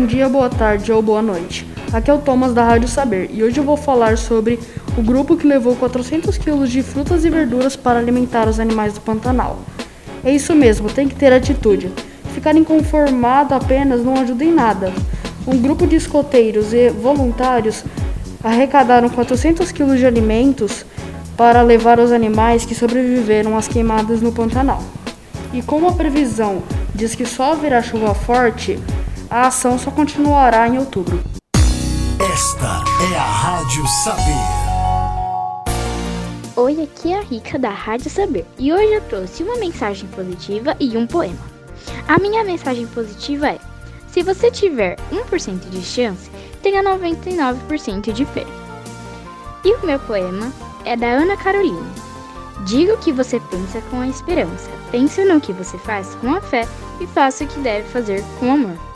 bom 0.00 0.06
dia, 0.06 0.30
boa 0.30 0.48
tarde 0.48 0.90
ou 0.90 1.02
boa 1.02 1.20
noite. 1.20 1.66
Aqui 1.92 2.10
é 2.10 2.14
o 2.14 2.18
Thomas 2.18 2.54
da 2.54 2.64
Rádio 2.64 2.88
Saber 2.88 3.28
e 3.34 3.44
hoje 3.44 3.60
eu 3.60 3.64
vou 3.64 3.76
falar 3.76 4.16
sobre 4.16 4.58
o 4.96 5.02
grupo 5.02 5.36
que 5.36 5.46
levou 5.46 5.76
400 5.76 6.38
quilos 6.38 6.70
de 6.70 6.82
frutas 6.82 7.22
e 7.26 7.28
verduras 7.28 7.76
para 7.76 7.98
alimentar 7.98 8.48
os 8.48 8.58
animais 8.58 8.94
do 8.94 9.02
Pantanal. 9.02 9.58
É 10.24 10.34
isso 10.34 10.54
mesmo, 10.54 10.88
tem 10.88 11.06
que 11.06 11.14
ter 11.14 11.30
atitude. 11.34 11.92
Ficar 12.32 12.56
inconformado 12.56 13.52
apenas 13.52 14.02
não 14.02 14.16
ajuda 14.16 14.42
em 14.42 14.54
nada. 14.54 14.90
Um 15.46 15.58
grupo 15.58 15.86
de 15.86 15.96
escoteiros 15.96 16.72
e 16.72 16.88
voluntários 16.88 17.84
arrecadaram 18.42 19.10
400 19.10 19.70
quilos 19.70 19.98
de 19.98 20.06
alimentos 20.06 20.86
para 21.36 21.60
levar 21.60 22.00
aos 22.00 22.10
animais 22.10 22.64
que 22.64 22.74
sobreviveram 22.74 23.54
às 23.54 23.68
queimadas 23.68 24.22
no 24.22 24.32
Pantanal. 24.32 24.82
E 25.52 25.60
como 25.60 25.88
a 25.88 25.92
previsão 25.92 26.62
diz 26.94 27.14
que 27.14 27.26
só 27.26 27.52
haverá 27.52 27.82
chuva 27.82 28.14
forte, 28.14 28.78
a 29.30 29.46
ação 29.46 29.78
só 29.78 29.92
continuará 29.92 30.66
em 30.66 30.76
outubro. 30.76 31.22
Esta 32.18 32.82
é 33.12 33.16
a 33.16 33.22
Rádio 33.22 33.86
Saber. 33.86 34.60
Oi, 36.56 36.82
aqui 36.82 37.12
é 37.12 37.18
a 37.18 37.22
Rica 37.22 37.56
da 37.56 37.70
Rádio 37.70 38.10
Saber 38.10 38.44
e 38.58 38.72
hoje 38.72 38.92
eu 38.92 39.00
trouxe 39.02 39.44
uma 39.44 39.56
mensagem 39.56 40.08
positiva 40.08 40.76
e 40.80 40.96
um 40.96 41.06
poema. 41.06 41.38
A 42.08 42.18
minha 42.18 42.42
mensagem 42.42 42.88
positiva 42.88 43.50
é: 43.50 43.58
se 44.08 44.22
você 44.24 44.50
tiver 44.50 44.96
1% 45.12 45.70
de 45.70 45.80
chance, 45.80 46.28
tenha 46.60 46.82
99% 46.82 48.12
de 48.12 48.24
fé. 48.24 48.44
E 49.64 49.74
o 49.76 49.86
meu 49.86 50.00
poema 50.00 50.52
é 50.84 50.96
da 50.96 51.06
Ana 51.06 51.36
Carolina. 51.36 51.86
Diga 52.66 52.94
o 52.94 52.98
que 52.98 53.12
você 53.12 53.38
pensa 53.48 53.80
com 53.90 54.00
a 54.00 54.08
esperança. 54.08 54.68
Pense 54.90 55.24
no 55.24 55.40
que 55.40 55.52
você 55.52 55.78
faz 55.78 56.16
com 56.16 56.34
a 56.34 56.40
fé 56.40 56.66
e 57.00 57.06
faça 57.06 57.44
o 57.44 57.46
que 57.46 57.60
deve 57.60 57.88
fazer 57.88 58.22
com 58.38 58.52
amor. 58.52 58.89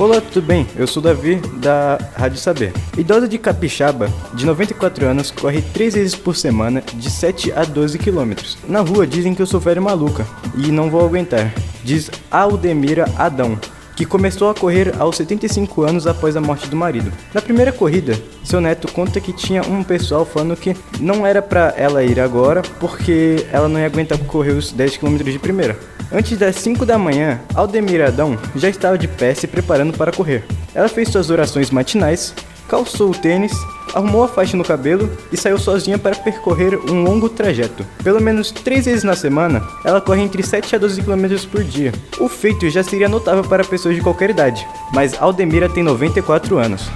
Olá, 0.00 0.18
tudo 0.18 0.46
bem? 0.46 0.66
Eu 0.76 0.86
sou 0.86 1.02
Davi, 1.02 1.36
da 1.60 1.98
Rádio 2.16 2.38
Saber. 2.38 2.72
Idosa 2.96 3.28
de 3.28 3.36
Capixaba, 3.36 4.08
de 4.32 4.46
94 4.46 5.04
anos, 5.04 5.30
corre 5.30 5.60
3 5.60 5.92
vezes 5.92 6.16
por 6.16 6.34
semana, 6.34 6.82
de 6.94 7.10
7 7.10 7.52
a 7.52 7.64
12 7.66 7.98
quilômetros. 7.98 8.56
Na 8.66 8.80
rua 8.80 9.06
dizem 9.06 9.34
que 9.34 9.42
eu 9.42 9.46
sou 9.46 9.60
velho 9.60 9.82
maluca 9.82 10.26
e 10.56 10.72
não 10.72 10.88
vou 10.88 11.04
aguentar, 11.04 11.52
diz 11.84 12.10
Aldemira 12.30 13.04
Adão, 13.18 13.60
que 13.94 14.06
começou 14.06 14.48
a 14.48 14.54
correr 14.54 14.94
aos 14.98 15.18
75 15.18 15.82
anos 15.82 16.06
após 16.06 16.34
a 16.34 16.40
morte 16.40 16.66
do 16.66 16.76
marido. 16.76 17.12
Na 17.34 17.42
primeira 17.42 17.70
corrida, 17.70 18.18
seu 18.42 18.58
neto 18.58 18.90
conta 18.90 19.20
que 19.20 19.34
tinha 19.34 19.60
um 19.60 19.82
pessoal 19.82 20.24
falando 20.24 20.56
que 20.56 20.74
não 20.98 21.26
era 21.26 21.42
para 21.42 21.74
ela 21.76 22.02
ir 22.02 22.18
agora 22.18 22.62
porque 22.80 23.44
ela 23.52 23.68
não 23.68 23.78
ia 23.78 23.84
aguentar 23.84 24.16
correr 24.20 24.52
os 24.52 24.72
10 24.72 24.96
km 24.96 25.18
de 25.18 25.38
primeira. 25.38 25.78
Antes 26.12 26.38
das 26.38 26.56
5 26.56 26.84
da 26.84 26.98
manhã, 26.98 27.40
Aldemir 27.54 28.04
Adão 28.04 28.36
já 28.56 28.68
estava 28.68 28.98
de 28.98 29.06
pé 29.06 29.34
se 29.34 29.46
preparando 29.46 29.96
para 29.96 30.12
correr. 30.12 30.44
Ela 30.74 30.88
fez 30.88 31.08
suas 31.08 31.30
orações 31.30 31.70
matinais, 31.70 32.34
calçou 32.68 33.10
o 33.10 33.14
tênis 33.14 33.52
arrumou 33.94 34.24
a 34.24 34.28
faixa 34.28 34.56
no 34.56 34.64
cabelo 34.64 35.10
e 35.32 35.36
saiu 35.36 35.58
sozinha 35.58 35.98
para 35.98 36.16
percorrer 36.16 36.78
um 36.90 37.02
longo 37.02 37.28
trajeto. 37.28 37.84
Pelo 38.02 38.20
menos 38.20 38.50
três 38.50 38.84
vezes 38.84 39.04
na 39.04 39.14
semana, 39.14 39.62
ela 39.84 40.00
corre 40.00 40.22
entre 40.22 40.42
7 40.42 40.76
a 40.76 40.78
12 40.78 41.02
km 41.02 41.26
por 41.50 41.64
dia. 41.64 41.92
O 42.18 42.28
feito 42.28 42.68
já 42.70 42.82
seria 42.82 43.08
notável 43.08 43.44
para 43.44 43.64
pessoas 43.64 43.94
de 43.94 44.02
qualquer 44.02 44.30
idade, 44.30 44.66
mas 44.92 45.20
Aldemira 45.20 45.68
tem 45.68 45.82
94 45.82 46.58
anos. 46.58 46.88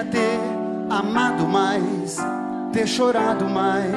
Devia 0.00 0.04
ter 0.04 0.40
amado 0.88 1.46
mais, 1.46 2.16
ter 2.72 2.86
chorado 2.86 3.46
mais 3.46 3.94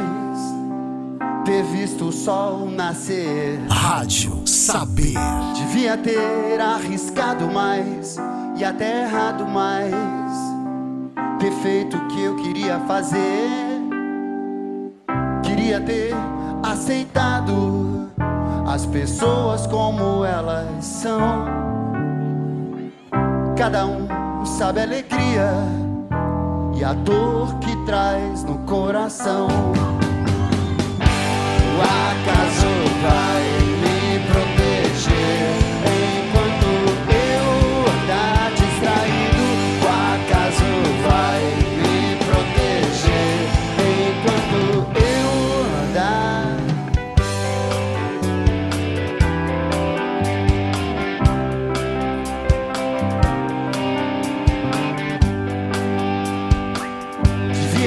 ter 1.45 1.63
visto 1.63 2.05
o 2.05 2.11
sol 2.11 2.69
nascer. 2.69 3.59
Rádio 3.69 4.45
Saber. 4.45 5.13
Devia 5.55 5.97
ter 5.97 6.59
arriscado 6.59 7.47
mais 7.47 8.17
e 8.57 8.63
até 8.65 9.03
errado 9.03 9.45
mais. 9.45 9.93
Ter 11.39 11.51
feito 11.51 11.97
o 11.97 12.07
que 12.07 12.23
eu 12.23 12.35
queria 12.37 12.79
fazer. 12.81 13.49
Queria 15.43 15.79
ter 15.79 16.13
aceitado 16.63 18.09
as 18.65 18.85
pessoas 18.85 19.67
como 19.67 20.25
elas 20.25 20.83
são. 20.83 21.45
Cada 23.57 23.85
um 23.85 24.07
sabe 24.45 24.79
a 24.79 24.83
alegria 24.83 25.82
e 26.75 26.83
a 26.83 26.93
dor 26.93 27.53
que 27.59 27.75
traz 27.85 28.43
no 28.43 28.57
coração. 28.59 29.47
O 31.75 31.81
acaso 31.81 32.67
vai 33.01 33.62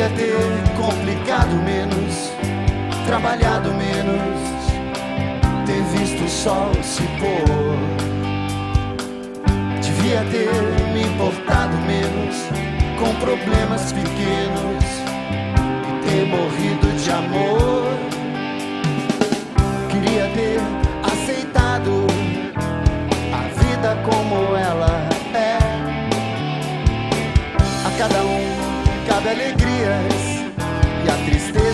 Devia 0.06 0.28
ter 0.28 0.76
complicado 0.76 1.50
menos 1.64 2.30
trabalhado 3.06 3.72
menos, 3.74 4.40
ter 5.66 5.82
visto 5.98 6.24
o 6.24 6.28
sol 6.28 6.70
se 6.82 7.02
pôr. 7.18 7.76
Devia 9.80 10.20
ter 10.30 10.92
me 10.92 11.02
importado 11.02 11.76
menos 11.78 12.36
com 13.00 13.14
problemas 13.16 13.92
pequenos 13.92 14.84
e 15.82 16.10
ter 16.10 16.26
morrido 16.26 17.02
de 17.02 17.10
amor. 17.10 17.85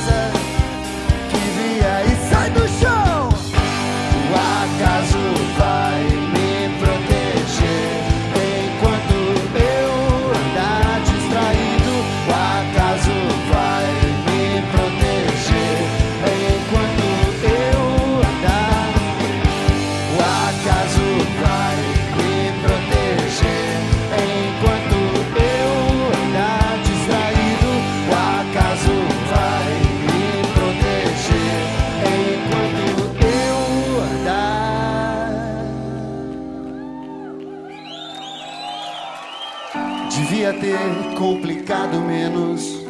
A 0.08 0.31
Devia 40.22 40.52
ter 40.52 40.78
complicado 41.18 42.00
menos. 42.00 42.86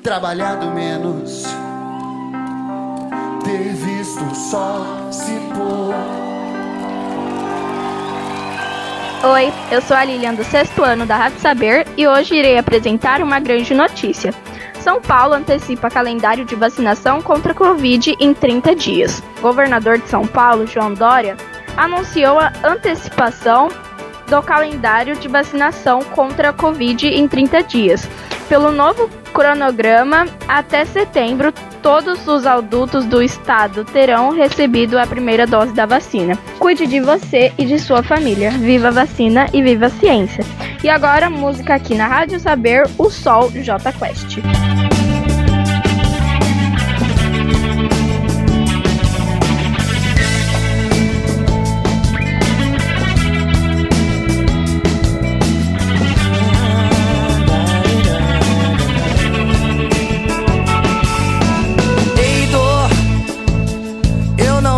Trabalhado 0.00 0.70
menos. 0.70 1.42
Ter 3.44 3.74
visto 3.74 4.24
o 4.24 4.32
sol 4.32 5.10
se 5.10 5.32
pôr. 5.56 5.92
Oi, 9.28 9.52
eu 9.72 9.82
sou 9.82 9.96
a 9.96 10.04
Lilian 10.04 10.34
do 10.34 10.44
sexto 10.44 10.84
ano 10.84 11.04
da 11.04 11.16
Rádio 11.16 11.40
Saber 11.40 11.84
e 11.96 12.06
hoje 12.06 12.36
irei 12.36 12.58
apresentar 12.58 13.20
uma 13.20 13.40
grande 13.40 13.74
notícia. 13.74 14.32
São 14.78 15.00
Paulo 15.00 15.34
antecipa 15.34 15.90
calendário 15.90 16.44
de 16.44 16.54
vacinação 16.54 17.20
contra 17.20 17.50
a 17.50 17.56
Covid 17.56 18.16
em 18.20 18.32
30 18.32 18.72
dias. 18.76 19.20
Governador 19.42 19.98
de 19.98 20.08
São 20.08 20.24
Paulo, 20.28 20.64
João 20.64 20.94
Dória, 20.94 21.36
anunciou 21.80 22.38
a 22.38 22.52
antecipação 22.62 23.68
do 24.28 24.42
calendário 24.42 25.16
de 25.16 25.26
vacinação 25.28 26.02
contra 26.04 26.50
a 26.50 26.52
Covid 26.52 27.08
em 27.08 27.26
30 27.26 27.62
dias. 27.62 28.06
Pelo 28.48 28.70
novo 28.70 29.08
cronograma, 29.32 30.26
até 30.46 30.84
setembro, 30.84 31.52
todos 31.82 32.28
os 32.28 32.46
adultos 32.46 33.06
do 33.06 33.22
estado 33.22 33.84
terão 33.84 34.30
recebido 34.30 34.98
a 34.98 35.06
primeira 35.06 35.46
dose 35.46 35.72
da 35.72 35.86
vacina. 35.86 36.36
Cuide 36.58 36.86
de 36.86 37.00
você 37.00 37.52
e 37.56 37.64
de 37.64 37.78
sua 37.78 38.02
família. 38.02 38.50
Viva 38.50 38.88
a 38.88 38.92
vacina 38.92 39.46
e 39.52 39.62
viva 39.62 39.86
a 39.86 39.90
ciência. 39.90 40.44
E 40.84 40.88
agora, 40.88 41.30
música 41.30 41.74
aqui 41.74 41.94
na 41.94 42.06
Rádio 42.06 42.38
Saber, 42.38 42.88
o 42.98 43.08
Sol 43.08 43.50
J 43.50 43.92
Quest. 43.92 44.38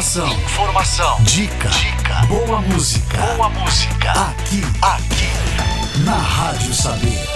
Informação. 0.00 0.32
Informação. 0.32 1.22
Dica. 1.24 1.68
Dica. 1.68 2.14
Boa 2.26 2.62
música. 2.62 3.18
Boa 3.18 3.50
música. 3.50 4.12
Aqui. 4.12 4.62
Aqui. 4.80 6.02
Na 6.06 6.16
Rádio 6.16 6.72
Saber. 6.72 7.29